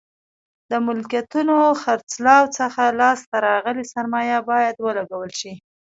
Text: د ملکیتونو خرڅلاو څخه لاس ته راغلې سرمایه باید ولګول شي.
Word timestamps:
د 0.71 0.71
ملکیتونو 0.87 1.55
خرڅلاو 1.81 2.45
څخه 2.57 2.81
لاس 2.99 3.19
ته 3.29 3.37
راغلې 3.49 3.85
سرمایه 3.93 4.37
باید 4.49 4.75
ولګول 4.85 5.31
شي. 5.39 5.53